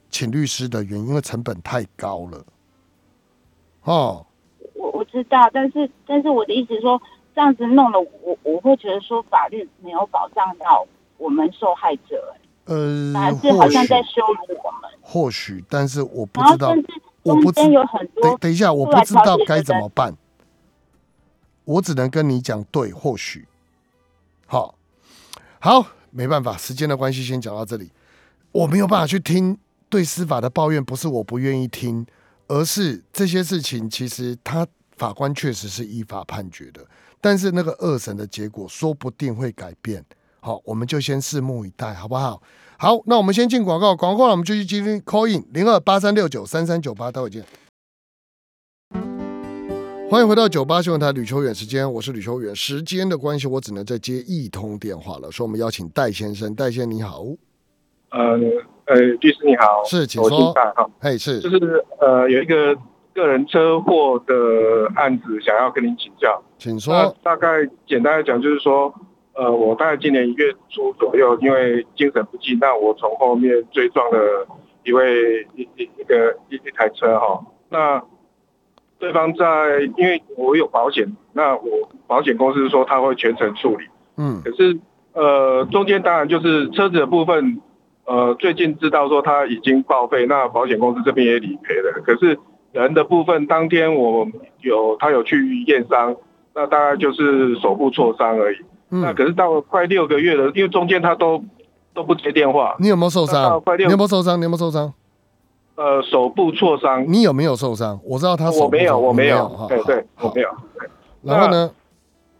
[0.09, 2.45] 请律师的原因，因为成本太高了。
[3.83, 4.25] 哦，
[4.75, 7.01] 我我知道，但是但是我的意思说，
[7.33, 10.85] 这样子弄了，我我会觉得说法律没有保障到
[11.17, 12.35] 我们受害者。
[12.65, 14.91] 呃，还是好像在羞辱我们。
[15.01, 16.73] 或许，但是我不知道。
[17.23, 20.15] 我不知有很多，等等一下，我不知道该怎么办。
[21.63, 23.47] 我只能跟你讲，对，或许，
[24.47, 24.75] 好，
[25.59, 27.91] 好，没办法，时间的关系，先讲到这里。
[28.51, 29.57] 我没有办法去听
[29.87, 32.05] 对司法的抱怨，不是我不愿意听，
[32.47, 36.85] 而是这些事情其实他法官确实是依法判决的，
[37.21, 40.03] 但是那个二审的结果说不定会改变。
[40.39, 42.41] 好，我们就先拭目以待，好不好？
[42.81, 47.43] 好，那我们先进广告，广告了我们就去接听 call in 零二八三六九三三九八，待会见。
[50.09, 52.55] 欢迎回到九八新闻台吕秋远时间，我是吕秋远。
[52.55, 55.31] 时间的关系，我只能再接一通电话了。
[55.31, 57.23] 说我们邀请戴先生，戴先生你好。
[58.09, 58.19] 呃
[58.85, 60.51] 呃，律师你好，是，请说。
[60.51, 62.75] 哈，嘿，是，就是呃，有一个
[63.13, 64.33] 个人车祸的
[64.95, 67.15] 案子，想要跟您请教，请说。
[67.21, 67.47] 大概
[67.87, 68.91] 简单的讲，就是说。
[69.33, 74.45] 呃，我大概今年一月初左右，因为精神不济，那我从后面追撞了
[74.83, 77.41] 一位一一一个一一台车哈。
[77.69, 78.03] 那
[78.99, 83.85] 对方在，因为我有保险，那我保险公司说他会全程处理。
[84.17, 84.41] 嗯。
[84.43, 84.77] 可是
[85.13, 87.61] 呃，中间当然就是车子的部分，
[88.05, 92.01] 呃，最近知道说他已经报废，那保险公司这边也理赔了。
[92.05, 92.37] 可是
[92.73, 94.27] 人的部分，当天我
[94.59, 96.15] 有他有去验伤，
[96.53, 98.57] 那大概就是手部挫伤而已。
[98.91, 101.41] 那可是到了快六个月了，因为中间他都
[101.93, 102.75] 都不接电话。
[102.77, 103.61] 你有没有受伤？
[103.77, 104.37] 你有没有受伤？
[104.37, 104.93] 你有没有受伤？
[105.75, 107.05] 呃，手部挫伤。
[107.07, 107.99] 你有没有受伤？
[108.03, 108.51] 我知道他。
[108.51, 109.65] 我没有，我没有。
[109.69, 110.49] 对对，我没有。
[111.23, 111.71] 然后呢？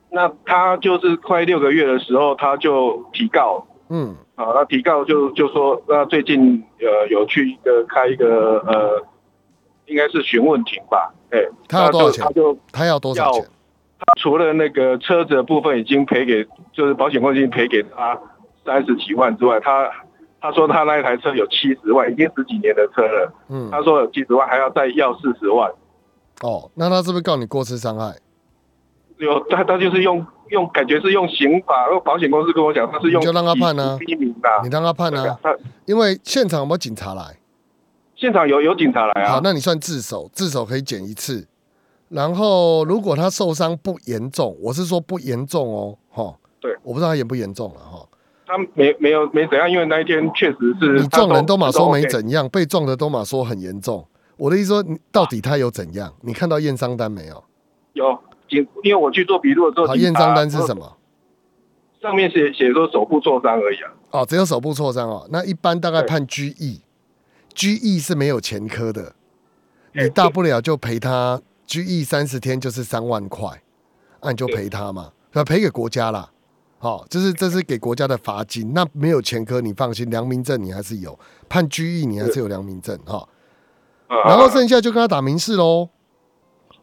[0.10, 3.66] 那他就是快六个月的时候，他就提告。
[3.90, 4.14] 嗯。
[4.36, 9.02] 好，那提告就就说，那最近呃有去一个开一个呃，
[9.86, 11.14] 应该是询问庭吧？
[11.30, 11.40] 哎，
[11.70, 12.26] 他要多少钱？
[12.26, 13.46] 他就他要多少钱？
[14.20, 18.20] 除了那个车子的部分已经赔给，就是保险公司已经赔给他
[18.66, 19.90] 三十几万之外，他
[20.40, 23.34] 他说他那一台车有七十万，已经十几年的车了。
[23.50, 25.72] 嗯，他说有七十万，还要再要四十万。
[26.42, 28.16] 哦，那他是不是告你过失伤害？
[29.18, 37.38] 有他他就是用用感觉是用刑法，然后保险公司跟我讲他是用就让他判呢，第一名的，你让他判呢，他因为现场有没有警察来？
[38.16, 41.48] 现场有有警察来啊，好，那你算自首，自首可以减一次。
[42.12, 48.06] 然后如果他受伤不严重，我是说不严重哦，哈，对，我不知道他严不严重了哈。
[48.46, 54.06] 他没没有没怎样，因为那一天确实是你撞人都马说没怎样，被撞的都马说很严重。
[54.36, 56.14] 我的意思说，到底他有怎样？
[56.22, 57.44] 你看到验伤单没有？
[57.94, 60.98] 有，因因为我去做笔录的时候，好，验伤单是什么？
[62.02, 63.92] 上面写写说手部挫伤而已啊。
[64.12, 66.82] 哦，只有手部挫伤哦，那一般大概判拘役。
[67.54, 69.14] 拘役是没有前科的，
[69.94, 71.42] 你大不了就赔他
[71.72, 73.64] 拘役三十天，就是三万块，
[74.22, 76.30] 那你就赔他嘛，要赔给国家啦。
[76.80, 78.74] 好，这是这是给国家的罚金。
[78.74, 81.18] 那没有前科，你放心，良民证你还是有，
[81.48, 83.26] 判拘役你还是有良民证哈。
[84.10, 85.88] 然后剩下就跟他打民事喽。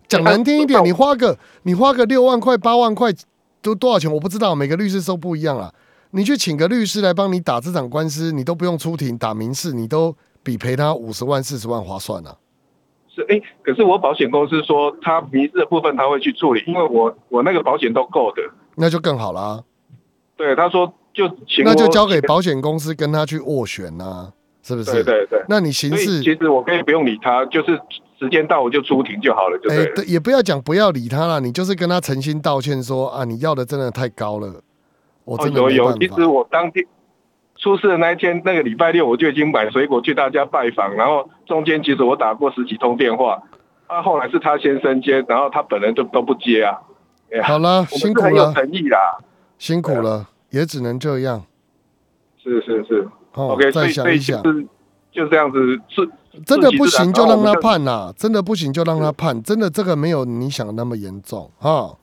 [0.09, 3.12] 讲难听一点，你花个你花个六万块八万块
[3.61, 4.11] 都多少钱？
[4.11, 5.70] 我不知道，每个律师收不一样啊。
[6.12, 10.16] 你去请个律师来帮你打这场官司，你都不用出庭打民事，你都。
[10.41, 12.34] 比赔他五十万四十万划算呢？
[13.19, 18.43] 是哎，可是我保险公司说他民事的部分他会去处理，因为我我那个保险都够的，
[18.77, 19.62] 那就更好啦。
[20.37, 24.93] 对，他说就请那就交给保险公司跟他去斡旋呐，是不是？
[24.93, 25.43] 对对对。
[25.49, 27.81] 那你刑事其实我可以不用理他，就是
[28.19, 34.62] 时间到我就出庭就好了，就也不要讲不要理他了，你就是跟他诚心道歉说啊，你要的真的太高了，
[35.25, 36.87] 我真的有有，其实我当天。
[37.59, 43.42] 出事的那一天，那个礼拜六，我就已经买水果去大家拜访，然后中间其实我打过十几通电话，
[43.88, 46.78] 啊，后来是他先生接，然后他本人就都不接啊。
[47.42, 49.18] 好了，辛苦了，有诚意啦，
[49.59, 51.44] 辛苦了，也只能这样。
[52.42, 54.40] 是是是，OK，再想一想，
[55.11, 56.09] 就这样子是，
[56.46, 61.96] 真的不行就让他判呐，真的不行就让他判，真的这个没有你想的那么严重哈。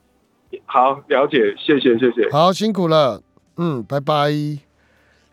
[0.65, 3.21] 好，了解，谢谢谢谢，好辛苦了，
[3.57, 4.64] 嗯，拜拜。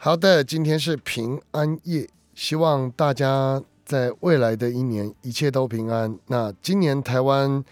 [0.05, 6.19] 好的，今天是平安夜，希望大家在未来的一年一切都平安。
[6.27, 7.65] 那今年台湾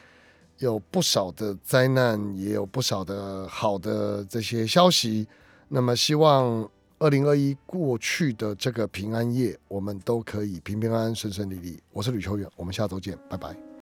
[0.59, 5.27] 有不少的灾难，也有不少的好的这些消息。
[5.67, 6.71] 那么希望
[7.01, 11.83] 二零二一过去的这个平安夜，我们都可以平平安安、顺顺利利。
[11.91, 13.70] 我是吕秋远，我们下周见，拜拜。